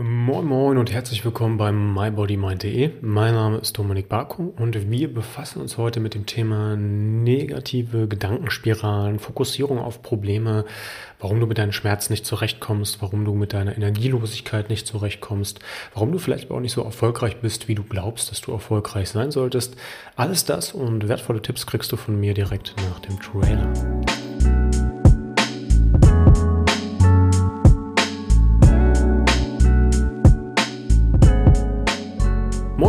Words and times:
Moin 0.00 0.46
Moin 0.46 0.78
und 0.78 0.92
herzlich 0.92 1.24
willkommen 1.24 1.56
beim 1.56 1.92
mybodymind.de. 1.92 2.92
Mein 3.00 3.34
Name 3.34 3.58
ist 3.58 3.76
Dominik 3.76 4.08
Barko 4.08 4.54
und 4.56 4.88
wir 4.92 5.12
befassen 5.12 5.60
uns 5.60 5.76
heute 5.76 5.98
mit 5.98 6.14
dem 6.14 6.24
Thema 6.24 6.76
negative 6.76 8.06
Gedankenspiralen, 8.06 9.18
Fokussierung 9.18 9.80
auf 9.80 10.00
Probleme, 10.00 10.66
warum 11.18 11.40
du 11.40 11.48
mit 11.48 11.58
deinen 11.58 11.72
Schmerzen 11.72 12.12
nicht 12.12 12.26
zurechtkommst, 12.26 13.02
warum 13.02 13.24
du 13.24 13.34
mit 13.34 13.52
deiner 13.52 13.76
Energielosigkeit 13.76 14.70
nicht 14.70 14.86
zurechtkommst, 14.86 15.58
warum 15.94 16.12
du 16.12 16.18
vielleicht 16.18 16.52
auch 16.52 16.60
nicht 16.60 16.74
so 16.74 16.84
erfolgreich 16.84 17.40
bist, 17.40 17.66
wie 17.66 17.74
du 17.74 17.82
glaubst, 17.82 18.30
dass 18.30 18.40
du 18.40 18.52
erfolgreich 18.52 19.08
sein 19.08 19.32
solltest. 19.32 19.74
Alles 20.14 20.44
das 20.44 20.74
und 20.74 21.08
wertvolle 21.08 21.42
Tipps 21.42 21.66
kriegst 21.66 21.90
du 21.90 21.96
von 21.96 22.20
mir 22.20 22.34
direkt 22.34 22.76
nach 22.88 23.00
dem 23.00 23.20
Trailer. 23.20 23.72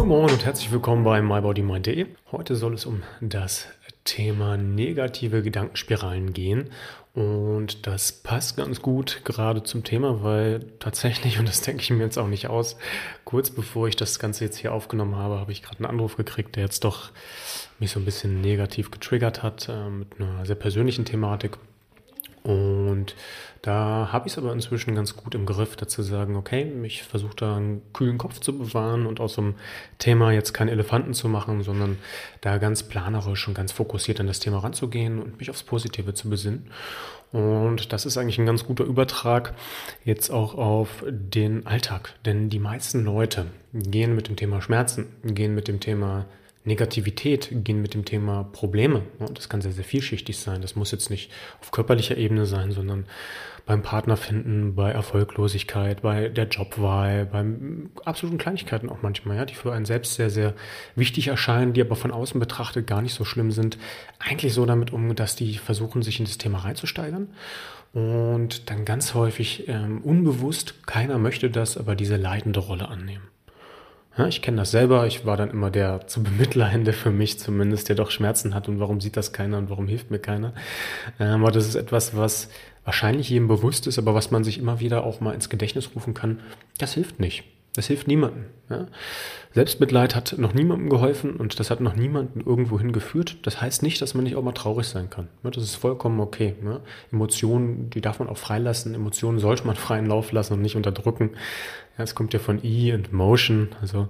Moin 0.09 0.31
und 0.31 0.43
herzlich 0.43 0.71
willkommen 0.71 1.03
bei 1.03 1.21
mybodymind.de. 1.21 2.07
Heute 2.31 2.55
soll 2.55 2.73
es 2.73 2.87
um 2.87 3.03
das 3.21 3.67
Thema 4.05 4.57
negative 4.57 5.43
Gedankenspiralen 5.43 6.33
gehen 6.33 6.71
und 7.13 7.85
das 7.85 8.11
passt 8.11 8.57
ganz 8.57 8.81
gut 8.81 9.21
gerade 9.23 9.61
zum 9.61 9.83
Thema, 9.83 10.23
weil 10.23 10.65
tatsächlich, 10.79 11.37
und 11.37 11.47
das 11.47 11.61
denke 11.61 11.83
ich 11.83 11.91
mir 11.91 12.05
jetzt 12.05 12.17
auch 12.17 12.27
nicht 12.27 12.47
aus, 12.47 12.75
kurz 13.23 13.51
bevor 13.51 13.87
ich 13.87 13.97
das 13.97 14.17
Ganze 14.17 14.45
jetzt 14.45 14.57
hier 14.57 14.73
aufgenommen 14.73 15.15
habe, 15.15 15.39
habe 15.39 15.51
ich 15.51 15.61
gerade 15.61 15.77
einen 15.77 15.91
Anruf 15.91 16.17
gekriegt, 16.17 16.55
der 16.55 16.63
jetzt 16.63 16.83
doch 16.83 17.11
mich 17.77 17.91
so 17.91 17.99
ein 17.99 18.05
bisschen 18.05 18.41
negativ 18.41 18.89
getriggert 18.89 19.43
hat 19.43 19.69
äh, 19.69 19.91
mit 19.91 20.19
einer 20.19 20.43
sehr 20.43 20.55
persönlichen 20.55 21.05
Thematik. 21.05 21.59
Und 22.89 23.15
da 23.61 24.09
habe 24.11 24.27
ich 24.27 24.33
es 24.33 24.37
aber 24.37 24.53
inzwischen 24.53 24.95
ganz 24.95 25.15
gut 25.15 25.35
im 25.35 25.45
Griff, 25.45 25.75
dazu 25.75 26.01
sagen, 26.01 26.35
okay, 26.35 26.71
ich 26.83 27.03
versuche 27.03 27.35
da 27.35 27.57
einen 27.57 27.81
kühlen 27.93 28.17
Kopf 28.17 28.39
zu 28.39 28.57
bewahren 28.57 29.05
und 29.05 29.19
aus 29.19 29.33
so 29.33 29.41
einem 29.41 29.55
Thema 29.97 30.31
jetzt 30.31 30.53
keinen 30.53 30.69
Elefanten 30.69 31.13
zu 31.13 31.27
machen, 31.27 31.63
sondern 31.63 31.97
da 32.41 32.57
ganz 32.57 32.83
planerisch 32.83 33.47
und 33.47 33.53
ganz 33.53 33.71
fokussiert 33.71 34.19
an 34.19 34.27
das 34.27 34.39
Thema 34.39 34.59
ranzugehen 34.59 35.21
und 35.21 35.39
mich 35.39 35.49
aufs 35.49 35.63
Positive 35.63 36.13
zu 36.13 36.29
besinnen. 36.29 36.71
Und 37.31 37.93
das 37.93 38.05
ist 38.05 38.17
eigentlich 38.17 38.39
ein 38.39 38.45
ganz 38.45 38.65
guter 38.65 38.85
Übertrag 38.85 39.53
jetzt 40.03 40.31
auch 40.31 40.55
auf 40.55 41.03
den 41.07 41.67
Alltag. 41.67 42.15
Denn 42.25 42.49
die 42.49 42.59
meisten 42.59 43.03
Leute 43.03 43.45
gehen 43.73 44.15
mit 44.15 44.27
dem 44.27 44.35
Thema 44.35 44.61
Schmerzen, 44.61 45.07
gehen 45.23 45.53
mit 45.53 45.67
dem 45.67 45.79
Thema 45.79 46.25
Negativität 46.65 47.49
gehen 47.63 47.81
mit 47.81 47.93
dem 47.93 48.05
Thema 48.05 48.43
Probleme. 48.43 49.03
Das 49.33 49.49
kann 49.49 49.61
sehr, 49.61 49.71
sehr 49.71 49.83
vielschichtig 49.83 50.37
sein. 50.37 50.61
Das 50.61 50.75
muss 50.75 50.91
jetzt 50.91 51.09
nicht 51.09 51.31
auf 51.61 51.71
körperlicher 51.71 52.17
Ebene 52.17 52.45
sein, 52.45 52.71
sondern 52.71 53.05
beim 53.65 53.81
Partner 53.83 54.17
finden, 54.17 54.73
bei 54.75 54.91
Erfolglosigkeit, 54.91 56.01
bei 56.01 56.27
der 56.27 56.47
Jobwahl, 56.47 57.25
beim 57.25 57.91
absoluten 58.03 58.39
Kleinigkeiten 58.39 58.89
auch 58.89 59.03
manchmal, 59.03 59.37
ja, 59.37 59.45
die 59.45 59.53
für 59.53 59.71
einen 59.71 59.85
selbst 59.85 60.15
sehr, 60.15 60.31
sehr 60.31 60.55
wichtig 60.95 61.27
erscheinen, 61.27 61.73
die 61.73 61.81
aber 61.81 61.95
von 61.95 62.11
außen 62.11 62.39
betrachtet 62.39 62.87
gar 62.87 63.01
nicht 63.01 63.13
so 63.13 63.25
schlimm 63.25 63.51
sind. 63.51 63.77
Eigentlich 64.17 64.53
so 64.53 64.65
damit 64.65 64.91
um, 64.91 65.15
dass 65.15 65.35
die 65.35 65.57
versuchen, 65.59 66.01
sich 66.01 66.19
in 66.19 66.25
das 66.25 66.39
Thema 66.39 66.59
reinzusteigern 66.59 67.29
und 67.93 68.69
dann 68.69 68.85
ganz 68.85 69.13
häufig 69.13 69.67
ähm, 69.67 70.01
unbewusst, 70.01 70.87
keiner 70.87 71.17
möchte 71.17 71.49
das, 71.49 71.77
aber 71.77 71.95
diese 71.95 72.17
leidende 72.17 72.59
Rolle 72.59 72.87
annehmen. 72.87 73.27
Ich 74.27 74.41
kenne 74.41 74.57
das 74.57 74.71
selber. 74.71 75.07
Ich 75.07 75.25
war 75.25 75.37
dann 75.37 75.49
immer 75.49 75.71
der 75.71 76.07
zu 76.07 76.23
bemitleidende 76.23 76.93
für 76.93 77.11
mich 77.11 77.39
zumindest, 77.39 77.89
der 77.89 77.95
doch 77.95 78.11
Schmerzen 78.11 78.53
hat 78.53 78.67
und 78.67 78.79
warum 78.79 79.01
sieht 79.01 79.17
das 79.17 79.33
keiner 79.33 79.57
und 79.57 79.69
warum 79.69 79.87
hilft 79.87 80.11
mir 80.11 80.19
keiner. 80.19 80.53
Ähm, 81.19 81.41
aber 81.41 81.51
das 81.51 81.67
ist 81.67 81.75
etwas, 81.75 82.15
was 82.15 82.49
wahrscheinlich 82.85 83.29
jedem 83.29 83.47
bewusst 83.47 83.87
ist, 83.87 83.99
aber 83.99 84.15
was 84.15 84.31
man 84.31 84.43
sich 84.43 84.57
immer 84.57 84.79
wieder 84.79 85.03
auch 85.03 85.21
mal 85.21 85.33
ins 85.33 85.49
Gedächtnis 85.49 85.91
rufen 85.95 86.13
kann. 86.13 86.39
Das 86.77 86.93
hilft 86.93 87.19
nicht. 87.19 87.43
Das 87.75 87.87
hilft 87.87 88.07
niemandem. 88.07 88.45
Selbstmitleid 89.51 90.15
hat 90.15 90.35
noch 90.37 90.53
niemandem 90.53 90.89
geholfen 90.89 91.35
und 91.35 91.59
das 91.59 91.71
hat 91.71 91.81
noch 91.81 91.95
niemanden 91.95 92.41
irgendwo 92.41 92.79
hingeführt. 92.79 93.37
Das 93.41 93.59
heißt 93.59 93.81
nicht, 93.81 93.99
dass 93.99 94.13
man 94.13 94.23
nicht 94.23 94.35
auch 94.35 94.43
mal 94.43 94.51
traurig 94.51 94.87
sein 94.87 95.09
kann. 95.09 95.27
Das 95.41 95.57
ist 95.57 95.75
vollkommen 95.75 96.19
okay. 96.19 96.53
Emotionen, 97.11 97.89
die 97.89 98.01
darf 98.01 98.19
man 98.19 98.29
auch 98.29 98.37
freilassen. 98.37 98.93
Emotionen 98.93 99.39
sollte 99.39 99.65
man 99.65 99.75
freien 99.75 100.05
Lauf 100.05 100.31
lassen 100.31 100.53
und 100.53 100.61
nicht 100.61 100.75
unterdrücken. 100.75 101.31
Es 101.97 102.15
kommt 102.15 102.33
ja 102.33 102.39
von 102.39 102.63
E 102.63 102.93
und 102.93 103.11
Motion, 103.11 103.69
also 103.81 104.07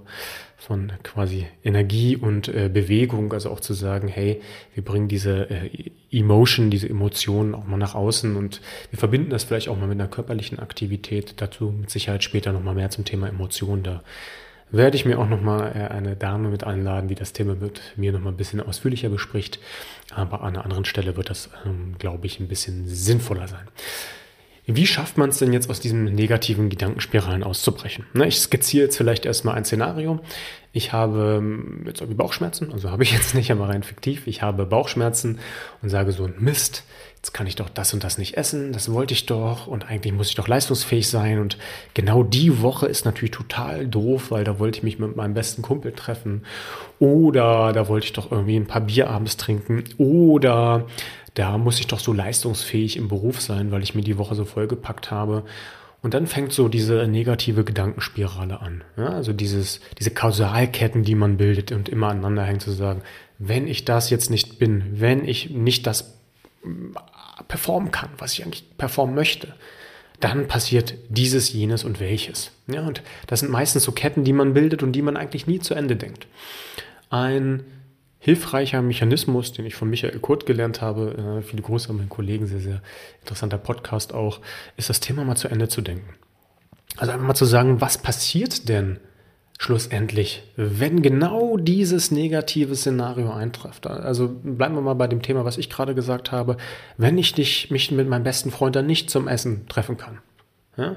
von 0.56 0.92
quasi 1.02 1.46
Energie 1.64 2.16
und 2.16 2.46
äh, 2.48 2.70
Bewegung, 2.72 3.32
also 3.32 3.50
auch 3.50 3.60
zu 3.60 3.72
sagen, 3.72 4.06
hey, 4.06 4.42
wir 4.74 4.84
bringen 4.84 5.08
diese 5.08 5.50
äh, 5.50 5.70
Emotion, 6.12 6.70
diese 6.70 6.88
Emotionen 6.88 7.54
auch 7.54 7.66
mal 7.66 7.78
nach 7.78 7.94
außen 7.94 8.36
und 8.36 8.60
wir 8.90 8.98
verbinden 8.98 9.30
das 9.30 9.44
vielleicht 9.44 9.68
auch 9.68 9.76
mal 9.76 9.88
mit 9.88 9.98
einer 9.98 10.08
körperlichen 10.08 10.58
Aktivität. 10.58 11.34
Dazu 11.38 11.74
mit 11.76 11.90
Sicherheit 11.90 12.22
später 12.22 12.52
nochmal 12.52 12.74
mehr 12.74 12.90
zum 12.90 13.04
Thema 13.04 13.28
Emotionen. 13.28 13.82
Da 13.82 14.02
werde 14.72 14.96
ich 14.96 15.04
mir 15.04 15.18
auch 15.18 15.28
nochmal 15.28 15.72
äh, 15.74 15.92
eine 15.92 16.16
Dame 16.16 16.48
mit 16.48 16.64
einladen, 16.64 17.08
die 17.08 17.14
das 17.14 17.32
Thema 17.32 17.54
mit 17.54 17.80
mir 17.96 18.12
nochmal 18.12 18.32
ein 18.32 18.36
bisschen 18.36 18.60
ausführlicher 18.60 19.08
bespricht. 19.08 19.58
Aber 20.14 20.42
an 20.42 20.54
einer 20.54 20.64
anderen 20.64 20.84
Stelle 20.84 21.16
wird 21.16 21.30
das, 21.30 21.50
ähm, 21.66 21.94
glaube 21.98 22.26
ich, 22.26 22.40
ein 22.40 22.48
bisschen 22.48 22.86
sinnvoller 22.86 23.48
sein. 23.48 23.68
Wie 24.66 24.86
schafft 24.86 25.18
man 25.18 25.30
es 25.30 25.38
denn 25.38 25.52
jetzt 25.52 25.68
aus 25.70 25.80
diesen 25.80 26.04
negativen 26.04 26.68
Gedankenspiralen 26.68 27.42
auszubrechen? 27.42 28.06
Ne, 28.12 28.26
ich 28.26 28.38
skizziere 28.38 28.84
jetzt 28.84 28.96
vielleicht 28.96 29.26
erstmal 29.26 29.54
ein 29.54 29.64
Szenario. 29.64 30.20
Ich 30.72 30.92
habe 30.92 31.38
ähm, 31.38 31.82
jetzt 31.86 32.00
irgendwie 32.00 32.16
Bauchschmerzen, 32.16 32.72
also 32.72 32.90
habe 32.90 33.02
ich 33.02 33.12
jetzt 33.12 33.34
nicht, 33.34 33.50
aber 33.50 33.68
rein 33.68 33.82
fiktiv. 33.82 34.26
Ich 34.26 34.42
habe 34.42 34.66
Bauchschmerzen 34.66 35.40
und 35.82 35.88
sage 35.88 36.12
so, 36.12 36.30
Mist, 36.38 36.84
jetzt 37.20 37.32
kann 37.34 37.46
ich 37.46 37.56
doch 37.56 37.68
das 37.68 37.92
und 37.92 38.02
das 38.02 38.16
nicht 38.16 38.38
essen, 38.38 38.72
das 38.72 38.90
wollte 38.90 39.12
ich 39.12 39.26
doch 39.26 39.66
und 39.66 39.90
eigentlich 39.90 40.14
muss 40.14 40.30
ich 40.30 40.36
doch 40.36 40.48
leistungsfähig 40.48 41.06
sein 41.08 41.38
und 41.38 41.58
genau 41.92 42.22
die 42.22 42.62
Woche 42.62 42.86
ist 42.86 43.04
natürlich 43.04 43.32
total 43.32 43.86
doof, 43.86 44.30
weil 44.30 44.44
da 44.44 44.58
wollte 44.58 44.78
ich 44.78 44.82
mich 44.82 44.98
mit 44.98 45.16
meinem 45.16 45.34
besten 45.34 45.60
Kumpel 45.60 45.92
treffen 45.92 46.44
oder 46.98 47.74
da 47.74 47.88
wollte 47.88 48.06
ich 48.06 48.14
doch 48.14 48.32
irgendwie 48.32 48.56
ein 48.56 48.66
paar 48.66 48.80
Bier 48.80 49.10
abends 49.10 49.36
trinken 49.36 49.84
oder 49.98 50.86
da 51.34 51.58
muss 51.58 51.78
ich 51.78 51.86
doch 51.86 52.00
so 52.00 52.14
leistungsfähig 52.14 52.96
im 52.96 53.08
Beruf 53.08 53.40
sein, 53.40 53.70
weil 53.70 53.82
ich 53.82 53.94
mir 53.94 54.02
die 54.02 54.18
Woche 54.18 54.34
so 54.34 54.44
vollgepackt 54.44 55.10
habe. 55.10 55.44
Und 56.02 56.14
dann 56.14 56.26
fängt 56.26 56.52
so 56.52 56.68
diese 56.68 57.06
negative 57.06 57.62
Gedankenspirale 57.62 58.60
an. 58.60 58.82
Ja, 58.96 59.10
also 59.10 59.34
dieses, 59.34 59.80
diese 59.98 60.10
Kausalketten, 60.10 61.04
die 61.04 61.14
man 61.14 61.36
bildet 61.36 61.72
und 61.72 61.90
immer 61.90 62.08
aneinander 62.08 62.42
hängt, 62.42 62.62
zu 62.62 62.72
sagen, 62.72 63.02
wenn 63.38 63.68
ich 63.68 63.84
das 63.84 64.10
jetzt 64.10 64.30
nicht 64.30 64.58
bin, 64.58 64.82
wenn 64.92 65.26
ich 65.26 65.50
nicht 65.50 65.86
das 65.86 66.19
performen 67.48 67.90
kann, 67.90 68.10
was 68.18 68.32
ich 68.34 68.44
eigentlich 68.44 68.76
performen 68.76 69.14
möchte, 69.14 69.54
dann 70.20 70.48
passiert 70.48 70.94
dieses, 71.08 71.52
jenes 71.52 71.84
und 71.84 71.98
welches. 71.98 72.52
Ja, 72.66 72.82
und 72.86 73.02
das 73.26 73.40
sind 73.40 73.50
meistens 73.50 73.84
so 73.84 73.92
Ketten, 73.92 74.24
die 74.24 74.34
man 74.34 74.52
bildet 74.52 74.82
und 74.82 74.92
die 74.92 75.02
man 75.02 75.16
eigentlich 75.16 75.46
nie 75.46 75.60
zu 75.60 75.74
Ende 75.74 75.96
denkt. 75.96 76.26
Ein 77.08 77.64
hilfreicher 78.18 78.82
Mechanismus, 78.82 79.52
den 79.52 79.64
ich 79.64 79.74
von 79.74 79.88
Michael 79.88 80.18
Kurt 80.20 80.44
gelernt 80.44 80.82
habe, 80.82 81.40
äh, 81.40 81.42
viele 81.42 81.62
Grüße 81.62 81.88
an 81.88 81.96
meinen 81.96 82.10
Kollegen, 82.10 82.46
sehr, 82.46 82.60
sehr 82.60 82.82
interessanter 83.20 83.56
Podcast 83.56 84.12
auch, 84.12 84.40
ist 84.76 84.90
das 84.90 85.00
Thema 85.00 85.24
mal 85.24 85.36
zu 85.36 85.48
Ende 85.48 85.68
zu 85.68 85.80
denken. 85.80 86.14
Also 86.98 87.12
einfach 87.12 87.26
mal 87.26 87.34
zu 87.34 87.46
sagen, 87.46 87.80
was 87.80 87.96
passiert 87.96 88.68
denn 88.68 89.00
schlussendlich, 89.60 90.42
wenn 90.56 91.02
genau 91.02 91.58
dieses 91.58 92.10
negative 92.10 92.74
Szenario 92.74 93.30
eintrifft. 93.30 93.86
Also 93.86 94.30
bleiben 94.42 94.74
wir 94.74 94.80
mal 94.80 94.94
bei 94.94 95.06
dem 95.06 95.20
Thema, 95.20 95.44
was 95.44 95.58
ich 95.58 95.68
gerade 95.68 95.94
gesagt 95.94 96.32
habe. 96.32 96.56
Wenn 96.96 97.18
ich 97.18 97.34
dich, 97.34 97.70
mich 97.70 97.90
mit 97.90 98.08
meinem 98.08 98.22
besten 98.24 98.50
Freund 98.50 98.74
dann 98.74 98.86
nicht 98.86 99.10
zum 99.10 99.28
Essen 99.28 99.68
treffen 99.68 99.98
kann, 99.98 100.20
ja, 100.78 100.96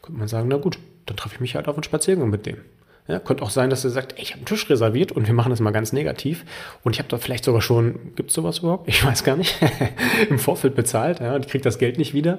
könnte 0.00 0.16
man 0.16 0.28
sagen, 0.28 0.46
na 0.46 0.58
gut, 0.58 0.78
dann 1.06 1.16
treffe 1.16 1.34
ich 1.34 1.40
mich 1.40 1.56
halt 1.56 1.66
auf 1.66 1.74
einen 1.74 1.82
Spaziergang 1.82 2.30
mit 2.30 2.46
dem. 2.46 2.58
Ja, 3.06 3.18
könnte 3.18 3.42
auch 3.42 3.50
sein, 3.50 3.68
dass 3.68 3.84
er 3.84 3.90
sagt, 3.90 4.18
ich 4.18 4.30
habe 4.30 4.38
einen 4.38 4.46
Tisch 4.46 4.70
reserviert 4.70 5.12
und 5.12 5.26
wir 5.26 5.34
machen 5.34 5.50
das 5.50 5.60
mal 5.60 5.72
ganz 5.72 5.92
negativ. 5.92 6.46
Und 6.84 6.94
ich 6.94 7.00
habe 7.00 7.08
da 7.10 7.18
vielleicht 7.18 7.44
sogar 7.44 7.60
schon, 7.60 8.14
gibt 8.16 8.30
es 8.30 8.34
sowas 8.34 8.60
überhaupt? 8.60 8.88
Ich 8.88 9.04
weiß 9.04 9.24
gar 9.24 9.36
nicht, 9.36 9.58
im 10.30 10.38
Vorfeld 10.38 10.74
bezahlt. 10.74 11.20
Ja, 11.20 11.34
und 11.34 11.44
ich 11.44 11.50
kriege 11.50 11.62
das 11.62 11.76
Geld 11.76 11.98
nicht 11.98 12.14
wieder. 12.14 12.38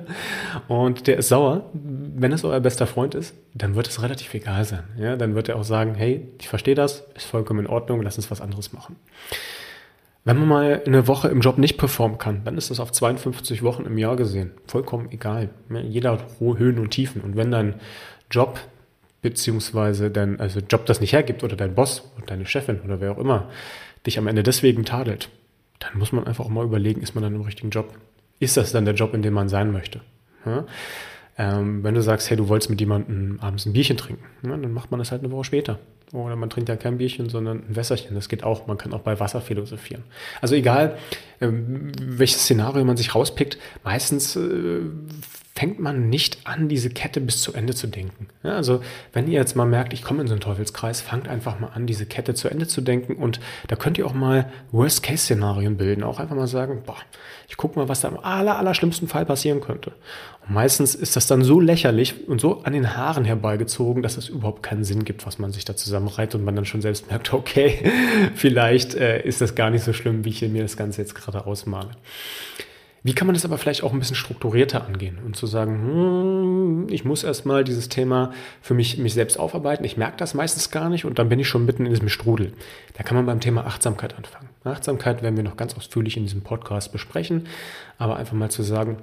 Und 0.67 1.05
der 1.05 1.17
ist 1.17 1.29
sauer. 1.29 1.69
Wenn 1.73 2.31
es 2.31 2.43
euer 2.43 2.59
bester 2.61 2.87
Freund 2.87 3.13
ist, 3.13 3.35
dann 3.53 3.75
wird 3.75 3.87
es 3.87 4.01
relativ 4.01 4.33
egal 4.33 4.65
sein. 4.65 4.85
Ja, 4.97 5.15
dann 5.17 5.35
wird 5.35 5.49
er 5.49 5.57
auch 5.57 5.63
sagen, 5.63 5.93
hey, 5.93 6.27
ich 6.39 6.49
verstehe 6.49 6.75
das, 6.75 7.05
ist 7.15 7.27
vollkommen 7.27 7.59
in 7.59 7.67
Ordnung, 7.67 8.01
lass 8.01 8.17
uns 8.17 8.31
was 8.31 8.41
anderes 8.41 8.73
machen. 8.73 8.95
Wenn 10.23 10.39
man 10.39 10.47
mal 10.47 10.81
eine 10.87 11.07
Woche 11.07 11.27
im 11.27 11.41
Job 11.41 11.59
nicht 11.59 11.77
performen 11.77 12.17
kann, 12.17 12.43
dann 12.43 12.57
ist 12.57 12.71
das 12.71 12.79
auf 12.79 12.91
52 12.91 13.61
Wochen 13.61 13.85
im 13.85 13.99
Jahr 13.99 14.15
gesehen. 14.15 14.49
Vollkommen 14.65 15.11
egal. 15.11 15.49
Jeder 15.83 16.13
hat 16.13 16.25
Höhen 16.39 16.79
und 16.79 16.89
Tiefen. 16.89 17.21
Und 17.21 17.35
wenn 17.35 17.51
dein 17.51 17.75
Job 18.31 18.59
beziehungsweise 19.25 20.11
dein 20.11 20.39
also 20.39 20.59
Job 20.59 20.85
das 20.85 21.01
nicht 21.01 21.11
hergibt 21.11 21.43
oder 21.43 21.55
dein 21.55 21.73
Boss 21.73 22.03
oder 22.15 22.27
deine 22.27 22.45
Chefin 22.45 22.81
oder 22.81 23.01
wer 23.01 23.11
auch 23.11 23.17
immer 23.17 23.49
dich 24.05 24.19
am 24.19 24.27
Ende 24.27 24.43
deswegen 24.43 24.85
tadelt, 24.85 25.29
dann 25.79 25.97
muss 25.97 26.11
man 26.11 26.27
einfach 26.27 26.45
auch 26.45 26.49
mal 26.49 26.63
überlegen, 26.63 27.01
ist 27.01 27.15
man 27.15 27.23
dann 27.23 27.33
im 27.33 27.41
richtigen 27.41 27.71
Job? 27.71 27.91
Ist 28.39 28.55
das 28.55 28.71
dann 28.71 28.85
der 28.85 28.93
Job, 28.93 29.15
in 29.15 29.23
dem 29.23 29.33
man 29.33 29.49
sein 29.49 29.71
möchte? 29.71 30.01
Ja? 30.45 30.65
Ähm, 31.39 31.83
wenn 31.83 31.95
du 31.95 32.03
sagst, 32.03 32.29
hey, 32.29 32.37
du 32.37 32.49
wolltest 32.49 32.69
mit 32.69 32.79
jemandem 32.79 33.39
abends 33.41 33.65
ein 33.65 33.73
Bierchen 33.73 33.97
trinken, 33.97 34.23
ja, 34.43 34.55
dann 34.55 34.71
macht 34.71 34.91
man 34.91 34.99
das 34.99 35.11
halt 35.11 35.23
eine 35.23 35.31
Woche 35.31 35.45
später. 35.45 35.79
Oder 36.15 36.35
man 36.35 36.49
trinkt 36.49 36.69
ja 36.69 36.75
kein 36.75 36.97
Bierchen, 36.97 37.29
sondern 37.29 37.63
ein 37.69 37.75
Wässerchen. 37.75 38.15
Das 38.15 38.29
geht 38.29 38.43
auch. 38.43 38.67
Man 38.67 38.77
kann 38.77 38.93
auch 38.93 39.01
bei 39.01 39.19
Wasser 39.19 39.41
philosophieren. 39.41 40.03
Also 40.41 40.55
egal, 40.55 40.97
ähm, 41.41 41.91
welches 41.99 42.43
Szenario 42.43 42.83
man 42.85 42.97
sich 42.97 43.13
rauspickt, 43.13 43.57
meistens 43.83 44.35
äh, 44.35 44.81
fängt 45.57 45.79
man 45.79 46.09
nicht 46.09 46.39
an, 46.43 46.67
diese 46.67 46.89
Kette 46.89 47.21
bis 47.21 47.41
zu 47.41 47.53
Ende 47.53 47.73
zu 47.73 47.87
denken. 47.87 48.27
Also 48.43 48.81
wenn 49.13 49.27
ihr 49.27 49.39
jetzt 49.39 49.55
mal 49.55 49.65
merkt, 49.65 49.93
ich 49.93 50.03
komme 50.03 50.21
in 50.21 50.27
so 50.27 50.33
einen 50.33 50.41
Teufelskreis, 50.41 50.99
fangt 50.99 51.29
einfach 51.29 51.61
mal 51.61 51.69
an, 51.69 51.87
diese 51.87 52.05
Kette 52.05 52.33
zu 52.33 52.49
Ende 52.49 52.67
zu 52.67 52.81
denken 52.81 53.15
und 53.15 53.39
da 53.69 53.77
könnt 53.77 53.97
ihr 53.97 54.05
auch 54.05 54.13
mal 54.13 54.51
Worst-Case-Szenarien 54.73 55.77
bilden. 55.77 56.03
Auch 56.03 56.19
einfach 56.19 56.35
mal 56.35 56.47
sagen, 56.47 56.83
boah, 56.85 56.97
ich 57.47 57.55
gucke 57.55 57.79
mal, 57.79 57.87
was 57.87 58.01
da 58.01 58.09
im 58.09 58.17
aller, 58.17 58.57
aller 58.57 58.73
schlimmsten 58.73 59.07
Fall 59.07 59.25
passieren 59.25 59.61
könnte. 59.61 59.93
Und 60.45 60.53
meistens 60.53 60.93
ist 60.93 61.15
das 61.15 61.25
dann 61.25 61.41
so 61.41 61.61
lächerlich 61.61 62.27
und 62.27 62.41
so 62.41 62.63
an 62.63 62.73
den 62.73 62.97
Haaren 62.97 63.23
herbeigezogen, 63.23 64.03
dass 64.03 64.17
es 64.17 64.27
überhaupt 64.27 64.61
keinen 64.61 64.83
Sinn 64.83 65.05
gibt, 65.05 65.25
was 65.25 65.39
man 65.39 65.53
sich 65.53 65.63
da 65.63 65.77
zusammenreiht 66.05 66.35
und 66.35 66.43
man 66.43 66.55
dann 66.55 66.65
schon 66.65 66.81
selbst 66.81 67.09
merkt, 67.09 67.33
okay, 67.33 67.91
vielleicht 68.35 68.95
äh, 68.95 69.21
ist 69.23 69.41
das 69.41 69.55
gar 69.55 69.69
nicht 69.69 69.83
so 69.83 69.93
schlimm, 69.93 70.25
wie 70.25 70.29
ich 70.29 70.41
mir 70.41 70.61
das 70.61 70.77
Ganze 70.77 71.01
jetzt 71.01 71.15
gerade 71.15 71.45
ausmale. 71.45 71.91
Wie 73.03 73.13
kann 73.13 73.27
man 73.27 73.35
das 73.35 73.45
aber 73.45 73.59
vielleicht 73.59 73.83
auch 73.83 73.93
ein 73.93 73.99
bisschen 73.99 74.15
strukturierter 74.15 74.83
angehen 74.83 75.19
und 75.23 75.35
zu 75.35 75.45
sagen, 75.45 76.87
hm, 76.87 76.87
ich 76.89 77.05
muss 77.05 77.23
erstmal 77.23 77.63
dieses 77.63 77.87
Thema 77.87 78.31
für 78.61 78.73
mich, 78.73 78.97
mich 78.97 79.13
selbst 79.13 79.37
aufarbeiten. 79.37 79.85
Ich 79.85 79.95
merke 79.95 80.17
das 80.17 80.33
meistens 80.33 80.71
gar 80.71 80.89
nicht 80.89 81.05
und 81.05 81.19
dann 81.19 81.29
bin 81.29 81.39
ich 81.39 81.47
schon 81.47 81.67
mitten 81.67 81.85
in 81.85 81.91
diesem 81.91 82.09
Strudel. 82.09 82.53
Da 82.95 83.03
kann 83.03 83.15
man 83.15 83.27
beim 83.27 83.41
Thema 83.41 83.67
Achtsamkeit 83.67 84.17
anfangen. 84.17 84.49
Achtsamkeit 84.63 85.21
werden 85.21 85.37
wir 85.37 85.43
noch 85.43 85.57
ganz 85.57 85.75
ausführlich 85.75 86.17
in 86.17 86.23
diesem 86.23 86.41
Podcast 86.41 86.91
besprechen, 86.91 87.45
aber 87.99 88.15
einfach 88.15 88.33
mal 88.33 88.49
zu 88.49 88.63
sagen, 88.63 88.97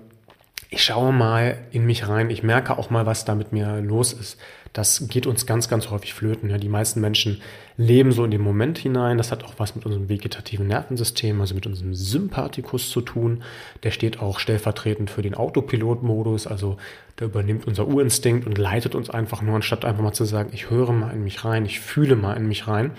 ich 0.70 0.82
schaue 0.84 1.12
mal 1.12 1.58
in 1.70 1.84
mich 1.84 2.08
rein, 2.08 2.30
ich 2.30 2.42
merke 2.42 2.78
auch 2.78 2.90
mal, 2.90 3.06
was 3.06 3.24
da 3.24 3.34
mit 3.34 3.52
mir 3.52 3.80
los 3.80 4.12
ist. 4.12 4.38
Das 4.72 5.06
geht 5.08 5.26
uns 5.26 5.44
ganz, 5.44 5.68
ganz 5.68 5.90
häufig 5.90 6.14
flöten. 6.14 6.48
Ja, 6.48 6.56
die 6.56 6.70
meisten 6.70 7.00
Menschen 7.02 7.42
leben 7.76 8.12
so 8.12 8.24
in 8.24 8.30
den 8.30 8.40
Moment 8.40 8.78
hinein. 8.78 9.18
Das 9.18 9.30
hat 9.30 9.44
auch 9.44 9.54
was 9.58 9.74
mit 9.74 9.84
unserem 9.84 10.08
vegetativen 10.08 10.66
Nervensystem, 10.66 11.40
also 11.42 11.54
mit 11.54 11.66
unserem 11.66 11.94
Sympathikus 11.94 12.88
zu 12.88 13.02
tun. 13.02 13.42
Der 13.82 13.90
steht 13.90 14.20
auch 14.20 14.38
stellvertretend 14.38 15.10
für 15.10 15.20
den 15.20 15.34
Autopilotmodus. 15.34 16.46
Also 16.46 16.78
der 17.18 17.26
übernimmt 17.26 17.66
unser 17.66 17.86
Urinstinkt 17.86 18.46
und 18.46 18.56
leitet 18.56 18.94
uns 18.94 19.10
einfach 19.10 19.42
nur, 19.42 19.56
anstatt 19.56 19.84
einfach 19.84 20.02
mal 20.02 20.12
zu 20.12 20.24
sagen, 20.24 20.50
ich 20.54 20.70
höre 20.70 20.92
mal 20.92 21.10
in 21.10 21.22
mich 21.22 21.44
rein, 21.44 21.66
ich 21.66 21.80
fühle 21.80 22.16
mal 22.16 22.34
in 22.34 22.48
mich 22.48 22.66
rein. 22.66 22.92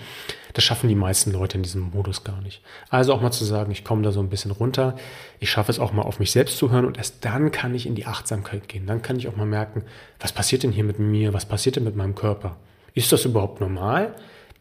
Das 0.52 0.62
schaffen 0.62 0.88
die 0.88 0.94
meisten 0.94 1.32
Leute 1.32 1.56
in 1.56 1.64
diesem 1.64 1.90
Modus 1.90 2.22
gar 2.22 2.40
nicht. 2.40 2.62
Also 2.88 3.12
auch 3.12 3.20
mal 3.20 3.32
zu 3.32 3.44
sagen, 3.44 3.72
ich 3.72 3.82
komme 3.82 4.02
da 4.02 4.12
so 4.12 4.20
ein 4.20 4.28
bisschen 4.28 4.52
runter. 4.52 4.94
Ich 5.40 5.50
schaffe 5.50 5.72
es 5.72 5.80
auch 5.80 5.92
mal 5.92 6.02
auf 6.02 6.20
mich 6.20 6.30
selbst 6.30 6.58
zu 6.58 6.70
hören 6.70 6.84
und 6.84 6.96
erst 6.96 7.24
dann 7.24 7.50
kann 7.54 7.72
ich 7.72 7.86
in 7.86 7.94
die 7.94 8.06
Achtsamkeit 8.06 8.66
gehen. 8.68 8.84
Dann 8.84 9.00
kann 9.00 9.16
ich 9.16 9.28
auch 9.28 9.36
mal 9.36 9.46
merken, 9.46 9.84
was 10.18 10.32
passiert 10.32 10.64
denn 10.64 10.72
hier 10.72 10.82
mit 10.82 10.98
mir? 10.98 11.32
Was 11.32 11.46
passiert 11.46 11.76
denn 11.76 11.84
mit 11.84 11.94
meinem 11.94 12.16
Körper? 12.16 12.56
Ist 12.94 13.12
das 13.12 13.24
überhaupt 13.24 13.60
normal? 13.60 14.16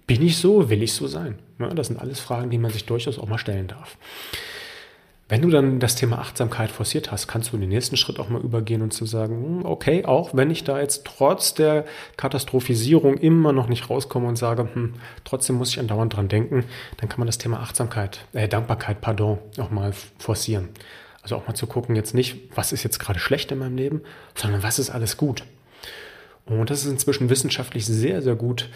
Bin 0.06 0.22
ich 0.22 0.38
so? 0.38 0.70
Will 0.70 0.84
ich 0.84 0.94
so 0.94 1.08
sein? 1.08 1.40
das 1.76 1.88
sind 1.88 2.00
alles 2.00 2.20
Fragen, 2.20 2.52
die 2.52 2.58
man 2.58 2.72
sich 2.72 2.86
durchaus 2.86 3.18
auch 3.18 3.28
mal 3.28 3.38
stellen 3.40 3.68
darf. 3.68 3.98
Wenn 5.28 5.42
du 5.42 5.50
dann 5.50 5.80
das 5.80 5.96
Thema 5.96 6.20
Achtsamkeit 6.20 6.70
forciert 6.70 7.12
hast, 7.12 7.28
kannst 7.28 7.52
du 7.52 7.56
in 7.56 7.62
den 7.62 7.70
nächsten 7.70 7.98
Schritt 7.98 8.20
auch 8.20 8.30
mal 8.30 8.42
übergehen 8.42 8.84
und 8.84 8.94
zu 8.94 9.06
sagen, 9.06 9.44
hm, 9.44 9.66
okay, 9.66 10.06
auch 10.06 10.36
wenn 10.36 10.52
ich 10.52 10.64
da 10.64 10.80
jetzt 10.80 11.06
trotz 11.06 11.56
der 11.56 11.86
Katastrophisierung 12.18 13.18
immer 13.18 13.54
noch 13.54 13.70
nicht 13.70 13.90
rauskomme 13.90 14.28
und 14.28 14.36
sage, 14.36 14.70
hm, 14.72 14.94
trotzdem 15.24 15.56
muss 15.56 15.70
ich 15.70 15.80
andauernd 15.80 16.16
dran 16.16 16.28
denken, 16.28 16.66
dann 16.98 17.10
kann 17.10 17.20
man 17.20 17.28
das 17.28 17.40
Thema 17.40 17.62
Achtsamkeit, 17.62 18.26
äh, 18.34 18.48
Dankbarkeit, 18.48 19.02
pardon, 19.02 19.40
auch 19.58 19.72
mal 19.72 19.94
forcieren. 20.20 20.70
Also 21.24 21.38
auch 21.38 21.48
mal 21.48 21.56
zu 21.56 21.68
gucken, 21.68 21.96
jetzt 21.96 22.14
nicht, 22.14 22.56
was 22.56 22.72
ist 22.72 22.84
jetzt 22.84 23.00
gerade 23.00 23.18
schlecht 23.18 23.52
in 23.52 23.58
meinem 23.58 23.78
Leben, 23.78 24.02
sondern 24.36 24.62
was 24.62 24.78
ist 24.78 24.90
alles 24.90 25.18
gut. 25.18 25.44
Und 26.46 26.70
das 26.70 26.84
ist 26.84 26.92
inzwischen 26.92 27.30
wissenschaftlich 27.30 27.86
sehr, 27.86 28.22
sehr 28.22 28.36
gut 28.36 28.70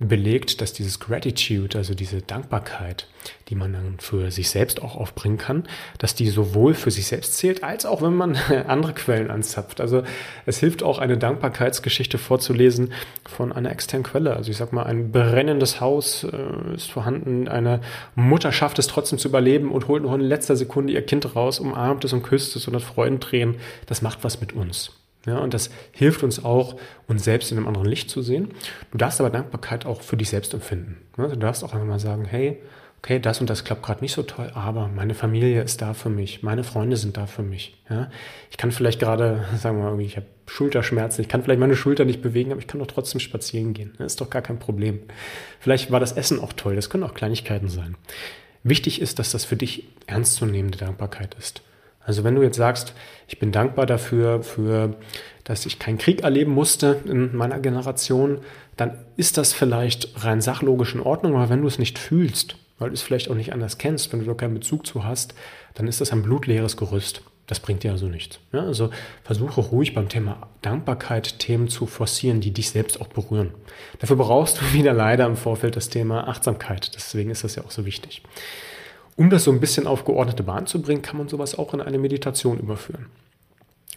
belegt, 0.00 0.60
dass 0.60 0.72
dieses 0.72 0.98
Gratitude, 0.98 1.78
also 1.78 1.94
diese 1.94 2.20
Dankbarkeit, 2.20 3.06
die 3.48 3.54
man 3.54 3.72
dann 3.72 3.96
für 4.00 4.30
sich 4.32 4.50
selbst 4.50 4.82
auch 4.82 4.96
aufbringen 4.96 5.38
kann, 5.38 5.64
dass 5.98 6.16
die 6.16 6.28
sowohl 6.28 6.74
für 6.74 6.90
sich 6.90 7.06
selbst 7.06 7.36
zählt, 7.36 7.62
als 7.62 7.86
auch 7.86 8.02
wenn 8.02 8.14
man 8.14 8.36
andere 8.66 8.92
Quellen 8.92 9.30
anzapft. 9.30 9.80
Also 9.80 10.02
es 10.46 10.58
hilft 10.58 10.82
auch 10.82 10.98
eine 10.98 11.16
Dankbarkeitsgeschichte 11.16 12.18
vorzulesen 12.18 12.92
von 13.24 13.52
einer 13.52 13.70
externen 13.70 14.04
Quelle. 14.04 14.36
Also 14.36 14.50
ich 14.50 14.56
sag 14.56 14.72
mal, 14.72 14.84
ein 14.84 15.12
brennendes 15.12 15.80
Haus 15.80 16.24
äh, 16.24 16.74
ist 16.74 16.90
vorhanden, 16.90 17.46
eine 17.46 17.80
Mutter 18.16 18.50
schafft 18.50 18.80
es 18.80 18.88
trotzdem 18.88 19.18
zu 19.18 19.28
überleben 19.28 19.70
und 19.70 19.86
holt 19.86 20.02
noch 20.02 20.14
in 20.14 20.20
letzter 20.20 20.56
Sekunde 20.56 20.92
ihr 20.92 21.06
Kind 21.06 21.36
raus, 21.36 21.60
umarmt 21.60 22.04
es 22.04 22.12
und 22.12 22.22
küsst 22.22 22.56
es 22.56 22.66
und 22.66 22.74
hat 22.74 22.82
Freudentränen. 22.82 23.56
Das 23.86 24.02
macht 24.02 24.24
was 24.24 24.40
mit 24.40 24.52
uns. 24.54 24.90
Ja, 25.26 25.38
und 25.38 25.54
das 25.54 25.70
hilft 25.92 26.22
uns 26.22 26.44
auch, 26.44 26.76
uns 27.06 27.24
selbst 27.24 27.50
in 27.50 27.58
einem 27.58 27.66
anderen 27.66 27.88
Licht 27.88 28.10
zu 28.10 28.22
sehen. 28.22 28.50
Du 28.90 28.98
darfst 28.98 29.20
aber 29.20 29.30
Dankbarkeit 29.30 29.86
auch 29.86 30.02
für 30.02 30.16
dich 30.16 30.28
selbst 30.28 30.52
empfinden. 30.52 30.98
Ja, 31.16 31.28
du 31.28 31.36
darfst 31.36 31.64
auch 31.64 31.72
einfach 31.72 31.86
mal 31.86 31.98
sagen, 31.98 32.24
hey, 32.24 32.60
okay, 33.04 33.18
das 33.18 33.38
und 33.38 33.50
das 33.50 33.64
klappt 33.64 33.82
gerade 33.82 34.00
nicht 34.00 34.14
so 34.14 34.22
toll, 34.22 34.50
aber 34.54 34.88
meine 34.88 35.12
Familie 35.14 35.62
ist 35.62 35.82
da 35.82 35.92
für 35.92 36.08
mich, 36.08 36.42
meine 36.42 36.64
Freunde 36.64 36.96
sind 36.96 37.18
da 37.18 37.26
für 37.26 37.42
mich. 37.42 37.76
Ja, 37.90 38.10
ich 38.50 38.56
kann 38.56 38.72
vielleicht 38.72 38.98
gerade, 38.98 39.44
sagen 39.58 39.78
wir 39.78 39.90
mal, 39.90 40.00
ich 40.00 40.16
habe 40.16 40.26
Schulterschmerzen, 40.46 41.20
ich 41.20 41.28
kann 41.28 41.42
vielleicht 41.42 41.60
meine 41.60 41.76
Schulter 41.76 42.06
nicht 42.06 42.22
bewegen, 42.22 42.50
aber 42.50 42.60
ich 42.60 42.66
kann 42.66 42.80
doch 42.80 42.86
trotzdem 42.86 43.20
spazieren 43.20 43.74
gehen. 43.74 43.92
Das 43.98 44.12
ist 44.12 44.20
doch 44.22 44.30
gar 44.30 44.40
kein 44.40 44.58
Problem. 44.58 45.00
Vielleicht 45.60 45.90
war 45.90 46.00
das 46.00 46.12
Essen 46.12 46.40
auch 46.40 46.54
toll, 46.54 46.76
das 46.76 46.88
können 46.88 47.04
auch 47.04 47.14
Kleinigkeiten 47.14 47.68
sein. 47.68 47.96
Wichtig 48.62 49.02
ist, 49.02 49.18
dass 49.18 49.32
das 49.32 49.44
für 49.44 49.56
dich 49.56 49.88
ernstzunehmende 50.06 50.78
Dankbarkeit 50.78 51.34
ist. 51.38 51.62
Also 52.04 52.24
wenn 52.24 52.34
du 52.34 52.42
jetzt 52.42 52.56
sagst, 52.56 52.94
ich 53.28 53.38
bin 53.38 53.52
dankbar 53.52 53.86
dafür, 53.86 54.42
für, 54.42 54.94
dass 55.44 55.66
ich 55.66 55.78
keinen 55.78 55.98
Krieg 55.98 56.22
erleben 56.22 56.52
musste 56.52 57.00
in 57.04 57.34
meiner 57.34 57.58
Generation, 57.58 58.38
dann 58.76 58.98
ist 59.16 59.38
das 59.38 59.52
vielleicht 59.52 60.24
rein 60.24 60.40
sachlogisch 60.40 60.94
in 60.94 61.00
Ordnung, 61.00 61.34
aber 61.36 61.48
wenn 61.48 61.62
du 61.62 61.68
es 61.68 61.78
nicht 61.78 61.98
fühlst, 61.98 62.56
weil 62.78 62.90
du 62.90 62.94
es 62.94 63.02
vielleicht 63.02 63.30
auch 63.30 63.34
nicht 63.34 63.52
anders 63.52 63.78
kennst, 63.78 64.12
wenn 64.12 64.20
du 64.20 64.26
da 64.26 64.34
keinen 64.34 64.54
Bezug 64.54 64.86
zu 64.86 65.04
hast, 65.04 65.34
dann 65.74 65.86
ist 65.86 66.00
das 66.00 66.12
ein 66.12 66.22
blutleeres 66.22 66.76
Gerüst. 66.76 67.22
Das 67.46 67.60
bringt 67.60 67.82
dir 67.82 67.92
also 67.92 68.06
nichts. 68.06 68.38
Ja, 68.52 68.60
also 68.60 68.90
versuche 69.22 69.60
ruhig 69.60 69.94
beim 69.94 70.08
Thema 70.08 70.48
Dankbarkeit 70.62 71.38
Themen 71.38 71.68
zu 71.68 71.86
forcieren, 71.86 72.40
die 72.40 72.52
dich 72.52 72.70
selbst 72.70 73.00
auch 73.00 73.08
berühren. 73.08 73.52
Dafür 73.98 74.16
brauchst 74.16 74.60
du 74.60 74.72
wieder 74.72 74.94
leider 74.94 75.26
im 75.26 75.36
Vorfeld 75.36 75.76
das 75.76 75.90
Thema 75.90 76.26
Achtsamkeit. 76.26 76.94
Deswegen 76.94 77.30
ist 77.30 77.44
das 77.44 77.56
ja 77.56 77.64
auch 77.64 77.70
so 77.70 77.84
wichtig. 77.84 78.22
Um 79.16 79.30
das 79.30 79.44
so 79.44 79.52
ein 79.52 79.60
bisschen 79.60 79.86
auf 79.86 80.04
geordnete 80.04 80.42
Bahn 80.42 80.66
zu 80.66 80.82
bringen, 80.82 81.02
kann 81.02 81.18
man 81.18 81.28
sowas 81.28 81.56
auch 81.56 81.72
in 81.72 81.80
eine 81.80 81.98
Meditation 81.98 82.58
überführen. 82.58 83.06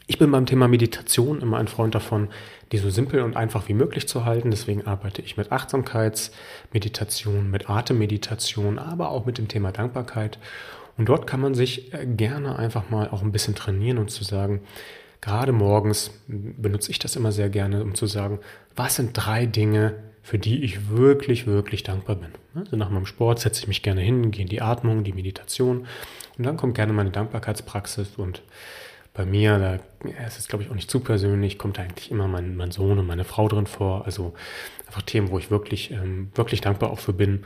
Ich 0.09 0.17
bin 0.17 0.31
beim 0.31 0.45
Thema 0.45 0.69
Meditation 0.69 1.41
immer 1.41 1.57
ein 1.57 1.67
Freund 1.67 1.93
davon, 1.93 2.29
die 2.71 2.77
so 2.77 2.89
simpel 2.89 3.23
und 3.23 3.35
einfach 3.35 3.67
wie 3.67 3.73
möglich 3.73 4.07
zu 4.07 4.23
halten. 4.23 4.51
Deswegen 4.51 4.87
arbeite 4.87 5.21
ich 5.21 5.35
mit 5.35 5.51
Achtsamkeitsmeditation, 5.51 7.51
mit 7.51 7.69
Atemmeditation, 7.69 8.79
aber 8.79 9.09
auch 9.09 9.25
mit 9.25 9.37
dem 9.37 9.49
Thema 9.49 9.73
Dankbarkeit. 9.73 10.39
Und 10.97 11.09
dort 11.09 11.27
kann 11.27 11.41
man 11.41 11.55
sich 11.55 11.93
äh, 11.93 12.05
gerne 12.05 12.57
einfach 12.57 12.89
mal 12.89 13.09
auch 13.09 13.21
ein 13.21 13.33
bisschen 13.33 13.55
trainieren 13.55 13.97
und 13.97 14.09
zu 14.09 14.23
sagen, 14.23 14.61
gerade 15.19 15.51
morgens 15.51 16.11
benutze 16.27 16.91
ich 16.91 16.99
das 16.99 17.17
immer 17.17 17.33
sehr 17.33 17.49
gerne, 17.49 17.83
um 17.83 17.93
zu 17.93 18.05
sagen, 18.05 18.39
was 18.75 18.95
sind 18.95 19.11
drei 19.13 19.45
Dinge, 19.45 19.95
für 20.27 20.37
die 20.37 20.61
ich 20.65 20.89
wirklich, 20.89 21.47
wirklich 21.47 21.83
dankbar 21.83 22.17
bin. 22.17 22.31
Also 22.53 22.75
nach 22.75 22.89
meinem 22.89 23.05
Sport 23.05 23.39
setze 23.39 23.61
ich 23.61 23.69
mich 23.69 23.81
gerne 23.81 24.01
hin, 24.01 24.29
gehe 24.29 24.41
in 24.41 24.49
die 24.49 24.61
Atmung, 24.61 25.05
die 25.05 25.13
Meditation 25.13 25.87
und 26.37 26.45
dann 26.45 26.57
kommt 26.57 26.75
gerne 26.75 26.91
meine 26.91 27.11
Dankbarkeitspraxis 27.11 28.17
und 28.17 28.41
bei 29.13 29.23
mir, 29.23 29.57
da 29.57 29.79
es 30.25 30.37
ist 30.37 30.49
glaube 30.49 30.65
ich 30.65 30.69
auch 30.69 30.75
nicht 30.75 30.91
zu 30.91 30.99
persönlich, 30.99 31.57
kommt 31.57 31.79
eigentlich 31.79 32.11
immer 32.11 32.27
mein, 32.27 32.57
mein 32.57 32.71
Sohn 32.71 32.99
und 32.99 33.07
meine 33.07 33.23
Frau 33.23 33.47
drin 33.47 33.67
vor. 33.67 34.03
Also 34.03 34.33
einfach 34.85 35.01
Themen, 35.01 35.31
wo 35.31 35.39
ich 35.39 35.49
wirklich, 35.49 35.91
ähm, 35.91 36.29
wirklich 36.35 36.59
dankbar 36.59 36.91
auch 36.91 36.99
für 36.99 37.13
bin, 37.13 37.45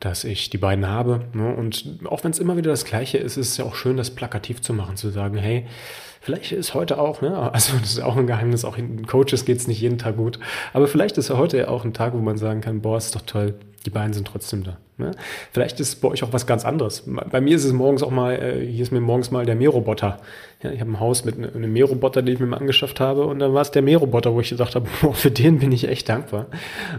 dass 0.00 0.24
ich 0.24 0.50
die 0.50 0.58
beiden 0.58 0.86
habe. 0.86 1.26
Ne? 1.32 1.54
Und 1.54 1.98
auch 2.04 2.24
wenn 2.24 2.30
es 2.30 2.38
immer 2.38 2.56
wieder 2.56 2.70
das 2.70 2.84
Gleiche 2.84 3.18
ist, 3.18 3.36
ist 3.36 3.50
es 3.50 3.56
ja 3.56 3.64
auch 3.64 3.74
schön, 3.74 3.96
das 3.96 4.10
plakativ 4.10 4.60
zu 4.60 4.72
machen, 4.72 4.96
zu 4.96 5.10
sagen, 5.10 5.36
hey, 5.36 5.66
Vielleicht 6.20 6.52
ist 6.52 6.74
heute 6.74 6.98
auch, 6.98 7.22
ne, 7.22 7.36
also 7.54 7.78
das 7.78 7.90
ist 7.90 8.00
auch 8.00 8.16
ein 8.16 8.26
Geheimnis, 8.26 8.64
auch 8.64 8.76
in 8.76 9.06
Coaches 9.06 9.44
geht 9.44 9.58
es 9.58 9.68
nicht 9.68 9.80
jeden 9.80 9.98
Tag 9.98 10.16
gut, 10.16 10.38
aber 10.72 10.88
vielleicht 10.88 11.16
ist 11.16 11.28
ja 11.28 11.38
heute 11.38 11.68
auch 11.70 11.84
ein 11.84 11.94
Tag, 11.94 12.12
wo 12.12 12.18
man 12.18 12.36
sagen 12.36 12.60
kann, 12.60 12.82
boah, 12.82 12.98
ist 12.98 13.14
doch 13.14 13.22
toll, 13.22 13.54
die 13.86 13.90
beiden 13.90 14.12
sind 14.12 14.26
trotzdem 14.26 14.64
da. 14.64 14.78
Ne? 14.98 15.12
Vielleicht 15.52 15.78
ist 15.78 15.88
es 15.88 15.96
bei 15.96 16.08
euch 16.08 16.24
auch 16.24 16.32
was 16.32 16.46
ganz 16.46 16.64
anderes. 16.64 17.04
Bei 17.06 17.40
mir 17.40 17.54
ist 17.54 17.64
es 17.64 17.72
morgens 17.72 18.02
auch 18.02 18.10
mal, 18.10 18.34
äh, 18.34 18.66
hier 18.66 18.82
ist 18.82 18.90
mir 18.90 19.00
morgens 19.00 19.30
mal 19.30 19.46
der 19.46 19.54
Mähroboter. 19.54 20.18
Ja, 20.60 20.72
ich 20.72 20.80
habe 20.80 20.90
ein 20.90 20.98
Haus 20.98 21.24
mit 21.24 21.36
einem 21.38 21.72
Mähroboter, 21.72 22.20
den 22.20 22.34
ich 22.34 22.40
mir 22.40 22.46
mal 22.46 22.56
angeschafft 22.56 22.98
habe 22.98 23.26
und 23.26 23.38
dann 23.38 23.54
war 23.54 23.62
es 23.62 23.70
der 23.70 23.82
Mähroboter, 23.82 24.34
wo 24.34 24.40
ich 24.40 24.48
gedacht 24.48 24.74
habe, 24.74 24.88
boah, 25.00 25.14
für 25.14 25.30
den 25.30 25.60
bin 25.60 25.70
ich 25.70 25.86
echt 25.86 26.08
dankbar, 26.08 26.46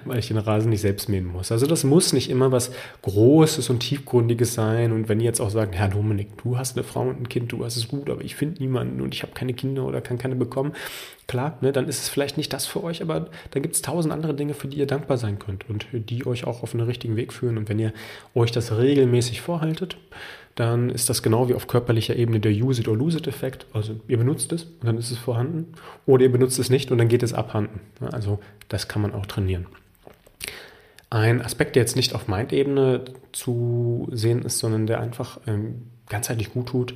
weil 0.06 0.20
ich 0.20 0.29
den 0.29 0.38
Rasen 0.38 0.70
nicht 0.70 0.79
selbst 0.79 1.10
mähen 1.10 1.25
muss. 1.25 1.51
Also 1.51 1.68
das 1.68 1.84
muss 1.84 2.13
nicht 2.13 2.29
immer 2.29 2.53
was 2.53 2.72
Großes 3.01 3.70
und 3.70 3.82
Tiefgründiges 3.82 4.53
sein 4.53 4.94
und 4.94 5.10
wenn 5.10 5.20
ihr 5.20 5.25
jetzt 5.25 5.41
auch 5.41 5.50
sagt, 5.50 5.75
Herr 5.75 5.89
Dominik, 5.89 6.41
du 6.41 6.58
hast 6.58 6.77
eine 6.77 6.86
Frau 6.86 7.01
und 7.01 7.20
ein 7.20 7.27
Kind, 7.27 7.51
du 7.51 7.65
hast 7.65 7.75
es 7.75 7.89
gut, 7.89 8.10
aber 8.10 8.22
ich 8.22 8.36
finde 8.36 8.63
niemanden 8.63 9.01
und 9.01 9.13
ich 9.13 9.24
habe 9.24 9.34
keine 9.34 9.53
Kinder 9.53 9.84
oder 9.84 10.00
kann 10.00 10.18
keine 10.18 10.38
bekommen, 10.38 10.72
klar, 11.27 11.58
ne, 11.62 11.72
dann 11.72 11.88
ist 11.88 12.01
es 12.01 12.10
vielleicht 12.10 12.38
nicht 12.38 12.51
das 12.53 12.65
für 12.65 12.84
euch, 12.84 13.01
aber 13.01 13.27
da 13.51 13.60
gibt 13.60 13.75
es 13.75 13.82
tausend 13.82 14.13
andere 14.13 14.34
Dinge, 14.34 14.53
für 14.53 14.68
die 14.68 14.77
ihr 14.77 14.88
dankbar 14.88 15.18
sein 15.18 15.38
könnt 15.38 15.70
und 15.70 15.86
die 15.91 16.25
euch 16.25 16.46
auch 16.46 16.63
auf 16.63 16.74
einen 16.74 16.86
richtigen 16.86 17.18
Weg 17.18 17.32
führen 17.34 17.58
und 17.58 17.70
wenn 17.70 17.77
ihr 17.77 17.88
euch 18.36 18.51
das 18.51 18.75
regelmäßig 18.75 19.41
vorhaltet, 19.41 19.98
dann 20.55 20.89
ist 20.89 21.10
das 21.10 21.24
genau 21.24 21.48
wie 21.48 21.53
auf 21.53 21.67
körperlicher 21.67 22.15
Ebene 22.15 22.39
der 22.39 22.51
Use 22.51 22.81
it 22.81 22.88
or 22.88 22.98
lose 22.98 23.17
it 23.17 23.27
Effekt. 23.27 23.65
Also 23.72 23.96
ihr 24.08 24.17
benutzt 24.17 24.51
es 24.51 24.63
und 24.63 24.86
dann 24.86 24.98
ist 24.98 25.12
es 25.12 25.17
vorhanden 25.17 25.74
oder 26.05 26.24
ihr 26.24 26.31
benutzt 26.31 26.60
es 26.60 26.69
nicht 26.69 26.91
und 26.91 26.98
dann 26.98 27.08
geht 27.08 27.24
es 27.24 27.34
abhanden. 27.34 27.79
Also 28.12 28.39
das 28.67 28.88
kann 28.88 29.01
man 29.01 29.13
auch 29.13 29.25
trainieren. 29.25 29.67
Ein 31.10 31.41
Aspekt, 31.41 31.75
der 31.75 31.84
jetzt 31.84 31.96
nicht 31.96 32.13
auf 32.13 32.27
Mind-Ebene 32.27 33.05
zu 33.31 34.08
sehen 34.12 34.43
ist, 34.43 34.60
sondern 34.60 34.86
der 34.86 35.00
einfach 35.00 35.39
ähm, 35.48 35.88
ganzheitlich 36.08 36.51
gut 36.51 36.67
tut. 36.67 36.93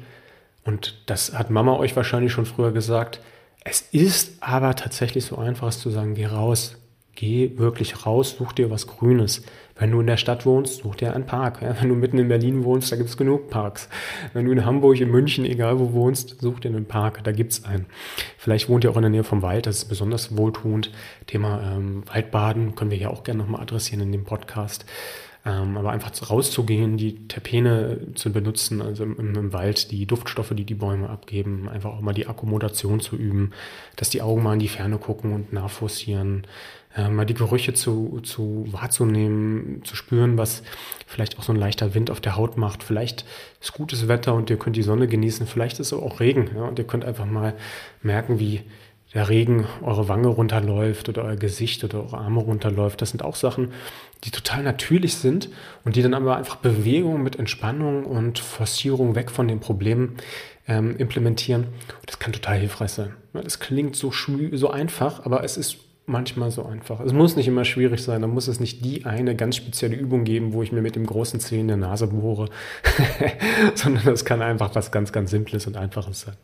Und 0.65 1.01
das 1.05 1.37
hat 1.37 1.49
Mama 1.49 1.77
euch 1.77 1.95
wahrscheinlich 1.95 2.31
schon 2.31 2.45
früher 2.45 2.71
gesagt. 2.71 3.21
Es 3.63 3.81
ist 3.91 4.43
aber 4.43 4.75
tatsächlich 4.75 5.25
so 5.25 5.37
einfach, 5.37 5.69
es 5.69 5.79
zu 5.79 5.89
sagen, 5.89 6.15
geh 6.15 6.25
raus, 6.25 6.75
Geh 7.15 7.57
wirklich 7.57 8.05
raus, 8.05 8.35
such 8.37 8.53
dir 8.53 8.71
was 8.71 8.87
Grünes. 8.87 9.43
Wenn 9.75 9.91
du 9.91 9.99
in 10.01 10.07
der 10.07 10.17
Stadt 10.17 10.45
wohnst, 10.45 10.83
such 10.83 10.95
dir 10.95 11.13
einen 11.13 11.25
Park. 11.25 11.61
Ja, 11.61 11.75
wenn 11.79 11.89
du 11.89 11.95
mitten 11.95 12.17
in 12.17 12.27
Berlin 12.27 12.63
wohnst, 12.63 12.91
da 12.91 12.95
gibt 12.95 13.09
es 13.09 13.17
genug 13.17 13.49
Parks. 13.49 13.89
Wenn 14.33 14.45
du 14.45 14.51
in 14.51 14.65
Hamburg, 14.65 14.99
in 14.99 15.09
München, 15.09 15.45
egal 15.45 15.79
wo 15.79 15.93
wohnst, 15.93 16.41
such 16.41 16.59
dir 16.59 16.69
einen 16.69 16.85
Park, 16.85 17.23
da 17.23 17.31
gibt 17.31 17.53
es 17.53 17.65
einen. 17.65 17.85
Vielleicht 18.37 18.69
wohnt 18.69 18.83
ihr 18.83 18.91
auch 18.91 18.95
in 18.95 19.03
der 19.03 19.11
Nähe 19.11 19.23
vom 19.23 19.41
Wald, 19.41 19.65
das 19.65 19.77
ist 19.77 19.85
besonders 19.85 20.37
wohltuend. 20.37 20.91
Thema 21.27 21.61
ähm, 21.75 22.03
Waldbaden 22.11 22.75
können 22.75 22.91
wir 22.91 22.97
hier 22.97 23.11
auch 23.11 23.23
gerne 23.23 23.41
nochmal 23.41 23.61
adressieren 23.61 24.01
in 24.01 24.11
dem 24.11 24.25
Podcast. 24.25 24.85
Ähm, 25.45 25.75
aber 25.75 25.91
einfach 25.91 26.11
rauszugehen, 26.29 26.95
die 26.95 27.27
Terpene 27.27 28.13
zu 28.15 28.31
benutzen, 28.31 28.81
also 28.81 29.03
im, 29.03 29.35
im, 29.35 29.51
Wald, 29.51 29.91
die 29.91 30.05
Duftstoffe, 30.05 30.53
die 30.55 30.63
die 30.63 30.73
Bäume 30.73 31.09
abgeben, 31.09 31.67
einfach 31.67 31.91
auch 31.91 31.99
mal 31.99 32.13
die 32.13 32.27
Akkommodation 32.27 33.01
zu 33.01 33.17
üben, 33.17 33.51
dass 33.97 34.09
die 34.09 34.21
Augen 34.21 34.41
mal 34.41 34.53
in 34.53 34.59
die 34.59 34.69
Ferne 34.69 34.97
gucken 34.97 35.33
und 35.33 35.51
nachforcieren, 35.51 36.47
äh, 36.95 37.09
mal 37.09 37.25
die 37.25 37.33
Gerüche 37.33 37.73
zu, 37.73 38.21
zu 38.23 38.67
wahrzunehmen, 38.71 39.83
zu 39.83 39.97
spüren, 39.97 40.37
was 40.37 40.63
vielleicht 41.07 41.37
auch 41.37 41.43
so 41.43 41.51
ein 41.51 41.59
leichter 41.59 41.93
Wind 41.93 42.09
auf 42.09 42.21
der 42.21 42.37
Haut 42.37 42.55
macht. 42.55 42.81
Vielleicht 42.81 43.25
ist 43.59 43.73
gutes 43.73 44.07
Wetter 44.07 44.35
und 44.35 44.49
ihr 44.49 44.57
könnt 44.57 44.77
die 44.77 44.83
Sonne 44.83 45.07
genießen, 45.07 45.45
vielleicht 45.45 45.77
ist 45.81 45.91
auch 45.91 46.21
Regen 46.21 46.51
ja, 46.55 46.63
und 46.63 46.79
ihr 46.79 46.87
könnt 46.87 47.03
einfach 47.03 47.25
mal 47.25 47.53
merken, 48.01 48.39
wie 48.39 48.61
der 49.13 49.29
Regen 49.29 49.65
eure 49.81 50.07
Wange 50.09 50.27
runterläuft 50.27 51.09
oder 51.09 51.23
euer 51.23 51.35
Gesicht 51.35 51.83
oder 51.83 51.99
eure 51.99 52.17
Arme 52.17 52.39
runterläuft. 52.39 53.01
Das 53.01 53.11
sind 53.11 53.23
auch 53.23 53.35
Sachen, 53.35 53.71
die 54.23 54.31
total 54.31 54.63
natürlich 54.63 55.15
sind 55.15 55.49
und 55.85 55.95
die 55.95 56.01
dann 56.01 56.13
aber 56.13 56.37
einfach 56.37 56.55
Bewegung 56.55 57.21
mit 57.23 57.37
Entspannung 57.37 58.05
und 58.05 58.39
Forcierung 58.39 59.15
weg 59.15 59.29
von 59.29 59.47
den 59.47 59.59
Problemen 59.59 60.17
ähm, 60.67 60.95
implementieren. 60.97 61.67
Das 62.05 62.19
kann 62.19 62.33
total 62.33 62.57
hilfreich 62.57 62.91
sein. 62.91 63.13
Das 63.33 63.59
klingt 63.59 63.95
so, 63.95 64.11
so 64.51 64.69
einfach, 64.69 65.25
aber 65.25 65.43
es 65.43 65.57
ist 65.57 65.77
manchmal 66.05 66.51
so 66.51 66.65
einfach. 66.65 66.99
Es 66.99 67.13
muss 67.13 67.35
nicht 67.35 67.47
immer 67.47 67.65
schwierig 67.65 68.01
sein, 68.01 68.21
da 68.21 68.27
muss 68.27 68.47
es 68.47 68.59
nicht 68.59 68.83
die 68.83 69.05
eine 69.05 69.35
ganz 69.35 69.55
spezielle 69.55 69.95
Übung 69.95 70.23
geben, 70.23 70.53
wo 70.53 70.61
ich 70.63 70.71
mir 70.71 70.81
mit 70.81 70.95
dem 70.95 71.05
großen 71.05 71.39
Zeh 71.39 71.59
in 71.59 71.67
der 71.67 71.77
Nase 71.77 72.07
bohre, 72.07 72.49
sondern 73.75 74.07
es 74.09 74.25
kann 74.25 74.41
einfach 74.41 74.75
was 74.75 74.91
ganz, 74.91 75.11
ganz 75.11 75.31
Simples 75.31 75.65
und 75.67 75.77
Einfaches 75.77 76.21
sein. 76.21 76.35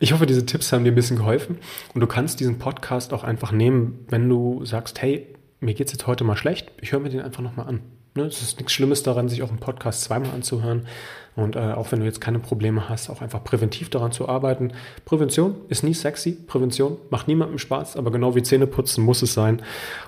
Ich 0.00 0.12
hoffe, 0.12 0.26
diese 0.26 0.44
Tipps 0.44 0.72
haben 0.72 0.84
dir 0.84 0.92
ein 0.92 0.96
bisschen 0.96 1.16
geholfen 1.16 1.58
und 1.94 2.00
du 2.00 2.06
kannst 2.06 2.40
diesen 2.40 2.58
Podcast 2.58 3.12
auch 3.12 3.24
einfach 3.24 3.52
nehmen, 3.52 4.04
wenn 4.08 4.28
du 4.28 4.64
sagst, 4.64 5.00
hey, 5.00 5.26
mir 5.60 5.74
geht 5.74 5.86
es 5.86 5.92
jetzt 5.92 6.06
heute 6.06 6.24
mal 6.24 6.36
schlecht, 6.36 6.70
ich 6.80 6.92
höre 6.92 7.00
mir 7.00 7.10
den 7.10 7.20
einfach 7.20 7.42
nochmal 7.42 7.68
an. 7.68 7.80
Ne, 8.16 8.24
es 8.24 8.42
ist 8.42 8.58
nichts 8.58 8.72
Schlimmes 8.72 9.02
daran, 9.02 9.28
sich 9.28 9.42
auch 9.42 9.48
einen 9.48 9.58
Podcast 9.58 10.02
zweimal 10.02 10.30
anzuhören. 10.30 10.86
Und 11.34 11.56
äh, 11.56 11.72
auch 11.72 11.90
wenn 11.90 11.98
du 11.98 12.06
jetzt 12.06 12.20
keine 12.20 12.38
Probleme 12.38 12.88
hast, 12.88 13.10
auch 13.10 13.20
einfach 13.20 13.42
präventiv 13.42 13.90
daran 13.90 14.12
zu 14.12 14.28
arbeiten. 14.28 14.72
Prävention 15.04 15.56
ist 15.68 15.82
nie 15.82 15.94
sexy. 15.94 16.32
Prävention 16.32 16.98
macht 17.10 17.26
niemandem 17.26 17.58
Spaß, 17.58 17.96
aber 17.96 18.12
genau 18.12 18.36
wie 18.36 18.44
Zähneputzen 18.44 19.02
muss 19.02 19.22
es 19.22 19.34
sein, 19.34 19.62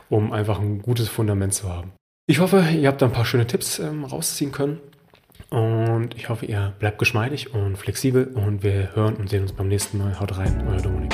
um 0.08 0.32
einfach 0.32 0.60
ein 0.60 0.82
gutes 0.82 1.08
Fundament 1.08 1.52
zu 1.52 1.68
haben. 1.68 1.94
Ich 2.28 2.38
hoffe, 2.38 2.64
ihr 2.78 2.86
habt 2.86 3.02
da 3.02 3.06
ein 3.06 3.12
paar 3.12 3.24
schöne 3.24 3.48
Tipps 3.48 3.80
ähm, 3.80 4.04
rausziehen 4.04 4.52
können. 4.52 4.78
Und 5.50 6.14
ich 6.16 6.28
hoffe, 6.28 6.46
ihr 6.46 6.74
bleibt 6.78 6.98
geschmeidig 6.98 7.54
und 7.54 7.76
flexibel 7.76 8.26
und 8.34 8.62
wir 8.62 8.94
hören 8.94 9.16
und 9.16 9.28
sehen 9.28 9.42
uns 9.42 9.52
beim 9.52 9.68
nächsten 9.68 9.98
Mal. 9.98 10.18
Haut 10.18 10.36
rein, 10.36 10.66
euer 10.68 10.80
Dominik. 10.80 11.12